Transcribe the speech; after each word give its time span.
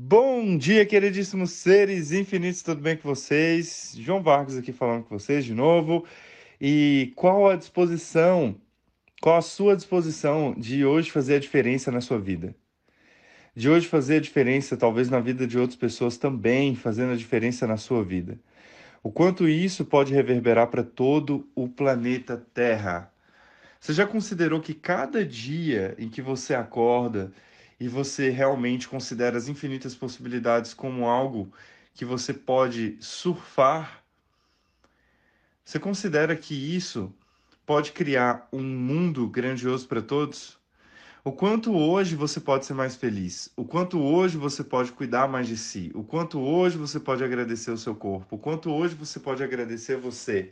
Bom 0.00 0.56
dia, 0.56 0.86
queridíssimos 0.86 1.50
seres 1.50 2.12
infinitos, 2.12 2.62
tudo 2.62 2.80
bem 2.80 2.96
com 2.96 3.08
vocês? 3.08 3.96
João 3.98 4.22
Vargas 4.22 4.56
aqui 4.56 4.72
falando 4.72 5.02
com 5.02 5.18
vocês 5.18 5.44
de 5.44 5.52
novo. 5.52 6.06
E 6.60 7.12
qual 7.16 7.50
a 7.50 7.56
disposição, 7.56 8.54
qual 9.20 9.36
a 9.38 9.42
sua 9.42 9.74
disposição 9.74 10.54
de 10.56 10.84
hoje 10.84 11.10
fazer 11.10 11.34
a 11.34 11.40
diferença 11.40 11.90
na 11.90 12.00
sua 12.00 12.16
vida? 12.16 12.54
De 13.56 13.68
hoje 13.68 13.88
fazer 13.88 14.18
a 14.18 14.20
diferença, 14.20 14.76
talvez 14.76 15.10
na 15.10 15.18
vida 15.18 15.48
de 15.48 15.58
outras 15.58 15.76
pessoas 15.76 16.16
também, 16.16 16.76
fazendo 16.76 17.12
a 17.12 17.16
diferença 17.16 17.66
na 17.66 17.76
sua 17.76 18.04
vida. 18.04 18.38
O 19.02 19.10
quanto 19.10 19.48
isso 19.48 19.84
pode 19.84 20.14
reverberar 20.14 20.68
para 20.68 20.84
todo 20.84 21.50
o 21.56 21.68
planeta 21.68 22.36
Terra. 22.54 23.12
Você 23.80 23.92
já 23.92 24.06
considerou 24.06 24.60
que 24.60 24.74
cada 24.74 25.26
dia 25.26 25.96
em 25.98 26.08
que 26.08 26.22
você 26.22 26.54
acorda 26.54 27.32
e 27.80 27.88
você 27.88 28.30
realmente 28.30 28.88
considera 28.88 29.36
as 29.36 29.48
infinitas 29.48 29.94
possibilidades 29.94 30.74
como 30.74 31.06
algo 31.06 31.52
que 31.94 32.04
você 32.04 32.32
pode 32.32 32.96
surfar, 33.00 34.02
você 35.64 35.78
considera 35.78 36.34
que 36.34 36.54
isso 36.54 37.12
pode 37.66 37.92
criar 37.92 38.48
um 38.52 38.62
mundo 38.62 39.28
grandioso 39.28 39.86
para 39.86 40.00
todos? 40.00 40.58
O 41.22 41.32
quanto 41.32 41.76
hoje 41.76 42.16
você 42.16 42.40
pode 42.40 42.64
ser 42.64 42.72
mais 42.72 42.96
feliz, 42.96 43.52
o 43.54 43.64
quanto 43.64 44.00
hoje 44.00 44.38
você 44.38 44.64
pode 44.64 44.92
cuidar 44.92 45.28
mais 45.28 45.46
de 45.46 45.58
si, 45.58 45.90
o 45.94 46.02
quanto 46.02 46.40
hoje 46.40 46.78
você 46.78 46.98
pode 46.98 47.22
agradecer 47.22 47.70
o 47.70 47.76
seu 47.76 47.94
corpo, 47.94 48.36
o 48.36 48.38
quanto 48.38 48.70
hoje 48.70 48.94
você 48.94 49.20
pode 49.20 49.42
agradecer 49.42 49.96
você, 49.96 50.50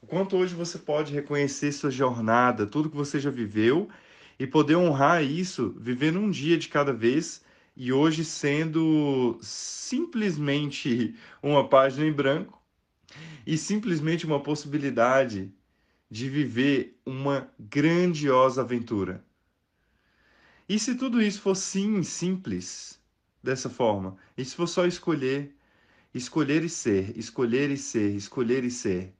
o 0.00 0.06
quanto 0.06 0.36
hoje 0.36 0.54
você 0.54 0.78
pode 0.78 1.12
reconhecer 1.12 1.72
sua 1.72 1.90
jornada, 1.90 2.66
tudo 2.66 2.88
que 2.88 2.96
você 2.96 3.20
já 3.20 3.30
viveu 3.30 3.90
e 4.38 4.46
poder 4.46 4.76
honrar 4.76 5.24
isso, 5.24 5.74
vivendo 5.78 6.18
um 6.18 6.30
dia 6.30 6.56
de 6.56 6.68
cada 6.68 6.92
vez 6.92 7.42
e 7.76 7.92
hoje 7.92 8.24
sendo 8.24 9.38
simplesmente 9.40 11.14
uma 11.42 11.68
página 11.68 12.06
em 12.06 12.12
branco 12.12 12.62
e 13.46 13.56
simplesmente 13.56 14.26
uma 14.26 14.42
possibilidade 14.42 15.52
de 16.10 16.28
viver 16.28 16.98
uma 17.04 17.50
grandiosa 17.58 18.62
aventura. 18.62 19.24
E 20.68 20.78
se 20.78 20.94
tudo 20.94 21.22
isso 21.22 21.40
for 21.40 21.54
sim 21.54 22.02
simples 22.02 23.00
dessa 23.42 23.70
forma, 23.70 24.16
e 24.36 24.44
se 24.44 24.54
for 24.54 24.66
só 24.66 24.86
escolher, 24.86 25.54
escolher 26.12 26.62
e 26.62 26.68
ser, 26.68 27.16
escolher 27.16 27.70
e 27.70 27.76
ser, 27.76 28.14
escolher 28.14 28.64
e 28.64 28.70
ser, 28.70 29.14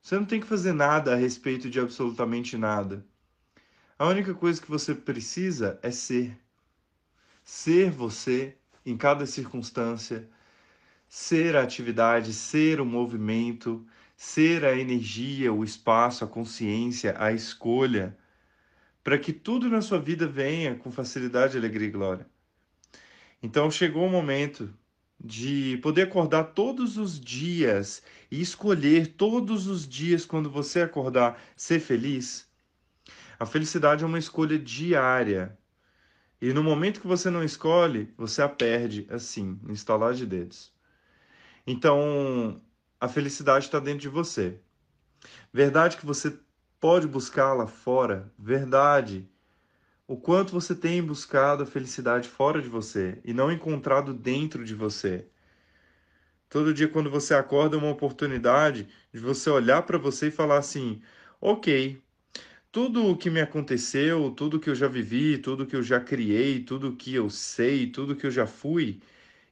você 0.00 0.16
não 0.16 0.24
tem 0.24 0.40
que 0.40 0.46
fazer 0.46 0.72
nada 0.72 1.14
a 1.14 1.16
respeito 1.16 1.68
de 1.68 1.80
absolutamente 1.80 2.56
nada. 2.56 3.04
A 3.98 4.06
única 4.08 4.34
coisa 4.34 4.60
que 4.60 4.68
você 4.68 4.94
precisa 4.94 5.78
é 5.82 5.90
ser. 5.90 6.38
Ser 7.42 7.90
você 7.90 8.54
em 8.84 8.94
cada 8.94 9.24
circunstância, 9.24 10.28
ser 11.08 11.56
a 11.56 11.62
atividade, 11.62 12.34
ser 12.34 12.78
o 12.78 12.84
movimento, 12.84 13.86
ser 14.14 14.66
a 14.66 14.76
energia, 14.76 15.50
o 15.50 15.64
espaço, 15.64 16.24
a 16.24 16.28
consciência, 16.28 17.14
a 17.18 17.32
escolha, 17.32 18.14
para 19.02 19.18
que 19.18 19.32
tudo 19.32 19.70
na 19.70 19.80
sua 19.80 19.98
vida 19.98 20.26
venha 20.26 20.74
com 20.74 20.90
facilidade, 20.92 21.56
alegria 21.56 21.88
e 21.88 21.90
glória. 21.90 22.26
Então 23.42 23.70
chegou 23.70 24.06
o 24.06 24.10
momento 24.10 24.74
de 25.18 25.78
poder 25.78 26.02
acordar 26.02 26.44
todos 26.52 26.98
os 26.98 27.18
dias 27.18 28.02
e 28.30 28.42
escolher 28.42 29.14
todos 29.14 29.66
os 29.66 29.88
dias 29.88 30.26
quando 30.26 30.50
você 30.50 30.82
acordar 30.82 31.40
ser 31.56 31.80
feliz 31.80 32.46
a 33.38 33.46
felicidade 33.46 34.02
é 34.02 34.06
uma 34.06 34.18
escolha 34.18 34.58
diária. 34.58 35.58
E 36.40 36.52
no 36.52 36.62
momento 36.62 37.00
que 37.00 37.06
você 37.06 37.30
não 37.30 37.42
escolhe, 37.42 38.12
você 38.16 38.42
a 38.42 38.48
perde 38.48 39.06
assim, 39.10 39.58
no 39.62 39.72
instalar 39.72 40.14
de 40.14 40.26
dedos. 40.26 40.72
Então, 41.66 42.60
a 43.00 43.08
felicidade 43.08 43.66
está 43.66 43.78
dentro 43.80 44.00
de 44.00 44.08
você. 44.08 44.60
Verdade 45.52 45.96
que 45.96 46.06
você 46.06 46.38
pode 46.78 47.06
buscá-la 47.06 47.66
fora. 47.66 48.32
Verdade. 48.38 49.28
O 50.06 50.16
quanto 50.16 50.52
você 50.52 50.74
tem 50.74 51.02
buscado 51.02 51.64
a 51.64 51.66
felicidade 51.66 52.28
fora 52.28 52.62
de 52.62 52.68
você 52.68 53.20
e 53.24 53.32
não 53.32 53.50
encontrado 53.50 54.14
dentro 54.14 54.64
de 54.64 54.74
você. 54.74 55.26
Todo 56.48 56.72
dia, 56.72 56.86
quando 56.86 57.10
você 57.10 57.34
acorda, 57.34 57.76
é 57.76 57.78
uma 57.78 57.90
oportunidade 57.90 58.88
de 59.12 59.18
você 59.18 59.50
olhar 59.50 59.82
para 59.82 59.98
você 59.98 60.28
e 60.28 60.30
falar 60.30 60.58
assim: 60.58 61.02
ok, 61.40 62.00
tudo 62.76 63.06
o 63.06 63.16
que 63.16 63.30
me 63.30 63.40
aconteceu, 63.40 64.30
tudo 64.32 64.60
que 64.60 64.68
eu 64.68 64.74
já 64.74 64.86
vivi, 64.86 65.38
tudo 65.38 65.64
que 65.64 65.74
eu 65.74 65.82
já 65.82 65.98
criei, 65.98 66.62
tudo 66.62 66.94
que 66.94 67.14
eu 67.14 67.30
sei, 67.30 67.86
tudo 67.86 68.14
que 68.14 68.26
eu 68.26 68.30
já 68.30 68.46
fui, 68.46 69.00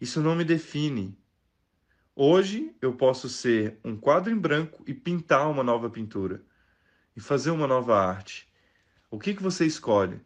isso 0.00 0.20
não 0.20 0.34
me 0.34 0.42
define. 0.42 1.16
Hoje 2.16 2.74
eu 2.82 2.92
posso 2.94 3.28
ser 3.28 3.78
um 3.84 3.96
quadro 3.96 4.32
em 4.32 4.36
branco 4.36 4.82
e 4.88 4.92
pintar 4.92 5.48
uma 5.48 5.62
nova 5.62 5.88
pintura 5.88 6.42
e 7.16 7.20
fazer 7.20 7.52
uma 7.52 7.68
nova 7.68 7.96
arte. 7.96 8.48
O 9.08 9.20
que, 9.20 9.34
que 9.34 9.42
você 9.42 9.64
escolhe? 9.64 10.20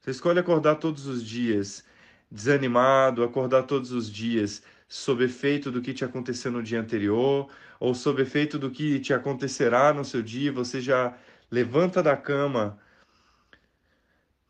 Você 0.00 0.10
escolhe 0.10 0.38
acordar 0.38 0.76
todos 0.76 1.06
os 1.06 1.22
dias 1.22 1.84
desanimado, 2.30 3.22
acordar 3.22 3.64
todos 3.64 3.92
os 3.92 4.10
dias 4.10 4.62
sob 4.88 5.22
efeito 5.22 5.70
do 5.70 5.82
que 5.82 5.92
te 5.92 6.06
aconteceu 6.06 6.50
no 6.50 6.62
dia 6.62 6.80
anterior, 6.80 7.50
ou 7.78 7.94
sob 7.94 8.22
efeito 8.22 8.58
do 8.58 8.70
que 8.70 8.98
te 8.98 9.12
acontecerá 9.12 9.92
no 9.92 10.06
seu 10.06 10.22
dia, 10.22 10.50
você 10.50 10.80
já 10.80 11.14
levanta 11.50 12.02
da 12.02 12.16
cama, 12.16 12.78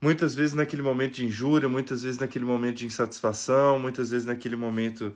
muitas 0.01 0.35
vezes 0.35 0.55
naquele 0.55 0.83
momento 0.83 1.15
de 1.15 1.27
injúria, 1.27 1.69
muitas 1.69 2.03
vezes 2.03 2.19
naquele 2.19 2.45
momento 2.45 2.79
de 2.79 2.87
insatisfação, 2.87 3.79
muitas 3.79 4.11
vezes 4.11 4.27
naquele 4.27 4.57
momento 4.57 5.15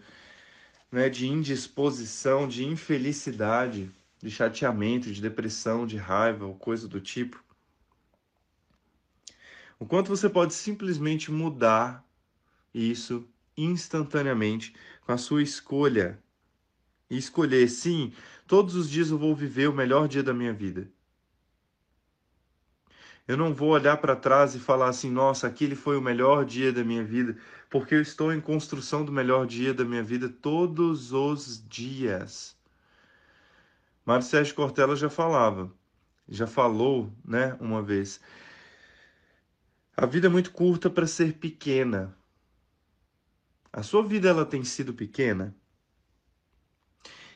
né, 0.91 1.09
de 1.09 1.27
indisposição, 1.27 2.47
de 2.47 2.65
infelicidade, 2.65 3.91
de 4.23 4.31
chateamento, 4.31 5.13
de 5.13 5.21
depressão, 5.21 5.87
de 5.87 5.97
raiva, 5.97 6.47
ou 6.47 6.55
coisa 6.55 6.89
do 6.89 7.01
tipo. 7.01 7.43
O 9.79 9.85
quanto 9.85 10.09
você 10.09 10.31
pode 10.31 10.55
simplesmente 10.55 11.31
mudar 11.31 12.05
isso 12.73 13.29
instantaneamente 13.57 14.75
com 15.05 15.13
a 15.13 15.19
sua 15.19 15.43
escolha. 15.43 16.19
E 17.11 17.19
escolher, 17.19 17.69
sim, 17.69 18.13
todos 18.47 18.75
os 18.75 18.89
dias 18.89 19.11
eu 19.11 19.19
vou 19.19 19.35
viver 19.35 19.69
o 19.69 19.75
melhor 19.75 20.09
dia 20.09 20.23
da 20.23 20.33
minha 20.33 20.53
vida. 20.53 20.91
Eu 23.27 23.37
não 23.39 23.55
vou 23.55 23.71
olhar 23.71 23.97
para 23.97 24.15
trás 24.15 24.55
e 24.55 24.61
falar 24.61 24.89
assim, 24.89 25.11
nossa, 25.11 25.47
aquele 25.47 25.75
foi 25.75 25.97
o 25.97 26.03
melhor 26.03 26.45
dia 26.45 26.73
da 26.73 26.85
minha 26.85 27.03
vida, 27.03 27.37
porque 27.71 27.95
eu 27.95 28.03
estou 28.03 28.33
em 28.33 28.41
construção 28.41 29.05
do 29.05 29.11
melhor 29.11 29.47
dia 29.47 29.73
da 29.73 29.85
minha 29.85 30.03
vida 30.03 30.29
todos 30.29 31.13
os 31.13 31.67
dias. 31.67 32.55
Sérgio 34.23 34.55
Cortella 34.55 34.95
já 34.95 35.09
falava, 35.09 35.73
já 36.29 36.47
falou, 36.47 37.11
né, 37.25 37.57
uma 37.61 37.83
vez. 37.83 38.21
A 39.97 40.05
vida 40.07 40.27
é 40.27 40.31
muito 40.31 40.53
curta 40.53 40.91
para 40.91 41.07
ser 41.07 41.35
pequena. 41.35 42.15
A 43.73 43.83
sua 43.83 44.07
vida 44.07 44.29
ela 44.29 44.45
tem 44.45 44.63
sido 44.65 44.93
pequena? 44.93 45.57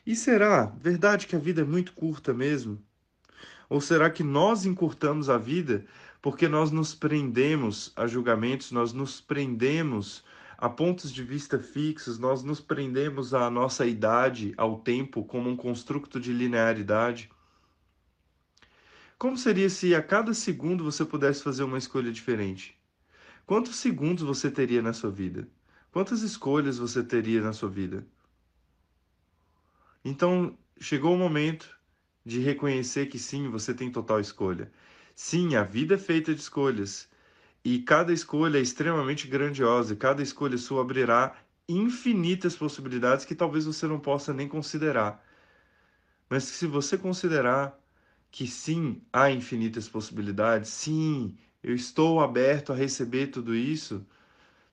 E 0.05 0.15
será 0.15 0.67
verdade 0.67 1.27
que 1.27 1.37
a 1.37 1.39
vida 1.39 1.63
é 1.63 1.65
muito 1.65 1.93
curta 1.95 2.35
mesmo? 2.35 2.83
Ou 3.69 3.81
será 3.81 4.09
que 4.09 4.23
nós 4.23 4.65
encurtamos 4.65 5.29
a 5.29 5.37
vida 5.37 5.85
porque 6.23 6.49
nós 6.49 6.71
nos 6.71 6.95
prendemos 6.95 7.93
a 7.95 8.07
julgamentos, 8.07 8.73
nós 8.73 8.93
nos 8.93 9.21
prendemos 9.21 10.25
a 10.57 10.69
pontos 10.69 11.13
de 11.13 11.23
vista 11.23 11.59
fixos, 11.59 12.19
nós 12.19 12.43
nos 12.43 12.61
prendemos 12.61 13.33
à 13.33 13.49
nossa 13.49 13.87
idade, 13.87 14.53
ao 14.57 14.81
tempo, 14.81 15.25
como 15.25 15.49
um 15.49 15.57
construto 15.57 16.19
de 16.19 16.33
linearidade? 16.33 17.31
Como 19.17 19.37
seria 19.37 19.71
se 19.71 19.95
a 19.95 20.03
cada 20.03 20.35
segundo 20.35 20.83
você 20.83 21.05
pudesse 21.05 21.45
fazer 21.45 21.63
uma 21.63 21.79
escolha 21.79 22.11
diferente? 22.11 22.77
Quantos 23.47 23.77
segundos 23.77 24.25
você 24.25 24.51
teria 24.51 24.83
na 24.83 24.93
sua 24.93 25.11
vida? 25.11 25.49
Quantas 25.93 26.23
escolhas 26.23 26.79
você 26.79 27.05
teria 27.05 27.41
na 27.41 27.53
sua 27.53 27.69
vida? 27.69 28.05
Então, 30.05 30.59
chegou 30.81 31.15
o 31.15 31.19
momento 31.19 31.78
de 32.29 32.41
reconhecer 32.41 33.07
que 33.07 33.19
sim, 33.19 33.49
você 33.49 33.75
tem 33.75 33.91
total 33.91 34.21
escolha. 34.21 34.71
Sim, 35.15 35.57
a 35.57 35.63
vida 35.65 35.95
é 35.95 35.99
feita 35.99 36.35
de 36.35 36.41
escolhas. 36.41 37.09
E 37.65 37.81
cada 37.81 38.13
escolha 38.13 38.59
é 38.59 38.63
extremamente 38.63 39.29
grandiosa, 39.29 39.95
e 39.95 39.97
cada 39.97 40.23
escolha 40.23 40.59
sua 40.59 40.83
abrirá 40.83 41.37
infinitas 41.69 42.57
possibilidades 42.57 43.25
que 43.25 43.35
talvez 43.35 43.67
você 43.67 43.87
não 43.87 44.01
possa 44.01 44.35
nem 44.35 44.49
considerar. 44.49 45.25
Mas 46.31 46.45
se 46.45 46.67
você 46.67 46.97
considerar 46.99 47.79
que 48.31 48.47
sim, 48.47 49.03
há 49.13 49.31
infinitas 49.31 49.89
possibilidades, 49.89 50.71
sim, 50.71 51.37
eu 51.63 51.75
estou 51.75 52.21
aberto 52.21 52.73
a 52.73 52.77
receber 52.77 53.29
tudo 53.29 53.55
isso, 53.55 54.07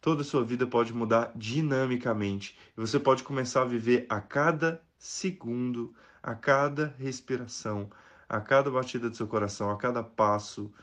toda 0.01 0.21
a 0.21 0.25
sua 0.25 0.43
vida 0.45 0.67
pode 0.67 0.93
mudar 0.93 1.31
dinamicamente. 1.35 2.57
E 2.77 2.81
você 2.81 2.99
pode 2.99 3.23
começar 3.23 3.63
a 3.63 3.65
viver 3.65 4.05
a 4.09 4.21
cada 4.21 4.83
segundo, 4.97 5.95
a 6.25 6.33
cada 6.33 6.95
respiração, 6.97 7.87
a 8.27 8.41
cada 8.41 8.71
batida 8.71 9.07
do 9.11 9.15
seu 9.15 9.27
coração, 9.27 9.69
a 9.69 9.77
cada 9.77 10.01
passo, 10.01 10.73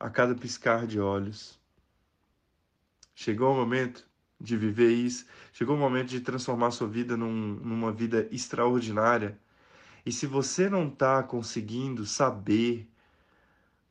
a 0.00 0.10
cada 0.10 0.34
piscar 0.34 0.84
de 0.84 0.98
olhos. 0.98 1.60
Chegou 3.14 3.52
o 3.52 3.56
momento 3.56 4.04
de 4.40 4.56
viver 4.56 4.90
isso. 4.90 5.26
Chegou 5.52 5.76
o 5.76 5.78
momento 5.78 6.08
de 6.08 6.20
transformar 6.20 6.72
sua 6.72 6.88
vida 6.88 7.16
num, 7.16 7.30
numa 7.30 7.92
vida 7.92 8.26
extraordinária. 8.32 9.38
E 10.04 10.10
se 10.10 10.26
você 10.26 10.68
não 10.68 10.88
está 10.88 11.22
conseguindo 11.22 12.04
saber 12.04 12.90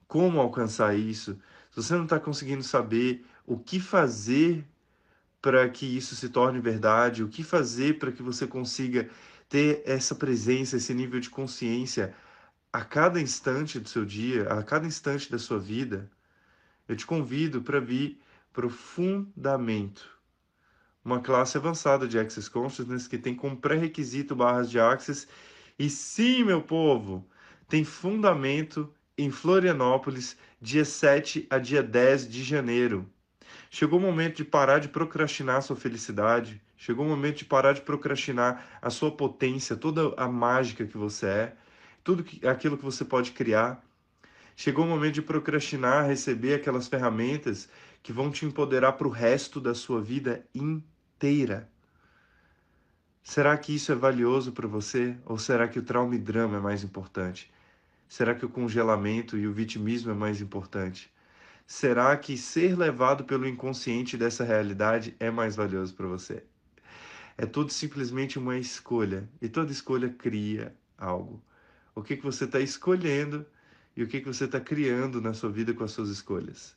como 0.06 0.42
alcançar 0.42 0.98
isso, 0.98 1.40
se 1.72 1.78
você 1.78 1.96
não 1.96 2.04
está 2.04 2.20
conseguindo 2.20 2.64
saber 2.64 3.26
o 3.46 3.58
que 3.58 3.80
fazer 3.80 4.68
para 5.42 5.70
que 5.70 5.86
isso 5.86 6.14
se 6.14 6.28
torne 6.28 6.60
verdade, 6.60 7.24
o 7.24 7.30
que 7.30 7.42
fazer 7.42 8.00
para 8.00 8.12
que 8.12 8.22
você 8.22 8.46
consiga 8.46 9.10
ter 9.50 9.82
essa 9.86 10.14
presença, 10.14 10.78
esse 10.78 10.94
nível 10.94 11.20
de 11.20 11.30
consciência 11.30 12.16
a 12.72 12.86
cada 12.86 13.20
instante 13.20 13.80
do 13.80 13.90
seu 13.90 14.06
dia, 14.06 14.44
a 14.44 14.64
cada 14.64 14.86
instante 14.86 15.30
da 15.30 15.40
sua 15.40 15.60
vida, 15.60 16.10
eu 16.88 16.96
te 16.96 17.06
convido 17.06 17.62
para 17.62 17.80
vir 17.80 18.22
para 18.54 18.68
o 18.68 18.70
fundamento. 18.70 20.08
Uma 21.04 21.20
classe 21.20 21.58
avançada 21.58 22.08
de 22.08 22.20
Access 22.20 22.50
Consciousness 22.50 23.08
que 23.08 23.18
tem 23.18 23.36
como 23.36 23.58
pré-requisito 23.58 24.36
barras 24.36 24.70
de 24.70 24.80
Access. 24.80 25.28
E 25.78 25.90
sim, 25.90 26.44
meu 26.44 26.62
povo, 26.62 27.28
tem 27.68 27.84
fundamento 27.84 28.94
em 29.18 29.32
Florianópolis, 29.32 30.38
dia 30.62 30.86
7 30.86 31.48
a 31.50 31.58
dia 31.58 31.82
10 31.82 32.30
de 32.30 32.44
janeiro. 32.44 33.10
Chegou 33.70 34.00
o 34.00 34.02
momento 34.02 34.38
de 34.38 34.46
parar 34.46 34.80
de 34.80 34.90
procrastinar 34.90 35.62
sua 35.62 35.76
felicidade. 35.76 36.60
Chegou 36.76 37.06
o 37.06 37.10
momento 37.10 37.38
de 37.38 37.46
parar 37.46 37.74
de 37.74 37.82
procrastinar 37.82 38.80
a 38.82 38.90
sua 38.90 39.12
potência, 39.12 39.76
toda 39.76 40.14
a 40.18 40.28
mágica 40.28 40.88
que 40.88 40.98
você 40.98 41.26
é, 41.28 41.56
tudo 42.04 42.26
aquilo 42.48 42.78
que 42.78 42.84
você 42.84 43.06
pode 43.06 43.32
criar. 43.32 43.84
Chegou 44.56 44.86
o 44.86 44.88
momento 44.88 45.16
de 45.16 45.22
procrastinar, 45.22 46.08
receber 46.08 46.56
aquelas 46.56 46.88
ferramentas 46.88 47.70
que 48.02 48.12
vão 48.12 48.32
te 48.32 48.46
empoderar 48.46 48.94
para 48.94 49.08
o 49.08 49.12
resto 49.12 49.62
da 49.62 49.76
sua 49.76 50.02
vida 50.02 50.44
inteira. 50.54 51.70
Será 53.24 53.56
que 53.56 53.76
isso 53.76 53.92
é 53.92 53.96
valioso 53.96 54.52
para 54.52 54.68
você? 54.68 55.16
Ou 55.26 55.38
será 55.38 55.68
que 55.68 55.78
o 55.78 55.84
trauma 55.84 56.16
e 56.16 56.18
drama 56.18 56.58
é 56.58 56.60
mais 56.60 56.84
importante? 56.84 57.52
Será 58.08 58.34
que 58.34 58.46
o 58.46 58.50
congelamento 58.50 59.38
e 59.38 59.46
o 59.46 59.54
vitimismo 59.54 60.10
é 60.10 60.16
mais 60.16 60.42
importante? 60.42 61.14
Será 61.72 62.18
que 62.18 62.36
ser 62.36 62.76
levado 62.76 63.24
pelo 63.26 63.48
inconsciente 63.48 64.18
dessa 64.18 64.44
realidade 64.44 65.16
é 65.20 65.30
mais 65.30 65.56
valioso 65.56 65.94
para 65.94 66.08
você? 66.08 66.42
É 67.38 67.46
tudo 67.46 67.72
simplesmente 67.72 68.40
uma 68.40 68.58
escolha 68.58 69.30
e 69.40 69.48
toda 69.48 69.72
escolha 69.72 70.10
cria 70.10 70.74
algo. 70.98 71.40
O 71.94 72.02
que, 72.02 72.18
que 72.18 72.24
você 72.24 72.46
está 72.46 72.60
escolhendo 72.60 73.46
e 73.96 74.02
o 74.02 74.08
que, 74.08 74.20
que 74.20 74.26
você 74.26 74.46
está 74.46 74.60
criando 74.60 75.22
na 75.22 75.32
sua 75.36 75.52
vida 75.52 75.72
com 75.72 75.84
as 75.84 75.92
suas 75.92 76.10
escolhas. 76.10 76.76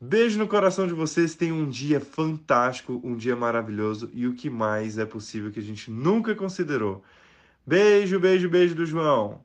Beijo 0.00 0.38
no 0.38 0.48
coração 0.48 0.86
de 0.86 0.94
vocês, 0.94 1.34
tenham 1.34 1.58
um 1.58 1.68
dia 1.68 2.00
fantástico, 2.00 2.98
um 3.04 3.14
dia 3.14 3.36
maravilhoso 3.36 4.10
e 4.14 4.26
o 4.26 4.34
que 4.34 4.48
mais 4.48 4.96
é 4.96 5.04
possível 5.04 5.52
que 5.52 5.60
a 5.60 5.62
gente 5.62 5.90
nunca 5.90 6.34
considerou. 6.34 7.04
Beijo, 7.66 8.18
beijo, 8.18 8.48
beijo 8.48 8.74
do 8.74 8.86
João. 8.86 9.44